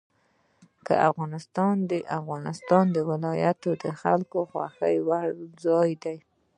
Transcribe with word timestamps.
افغانستان 1.09 1.75
کې 1.81 1.87
د 1.91 1.93
افغانستان 2.19 2.85
ولايتونه 3.09 3.79
د 3.83 3.85
خلکو 4.01 4.37
د 4.43 4.49
خوښې 4.51 4.95
وړ 5.07 5.27
ځای 5.63 5.91
دی. 6.03 6.17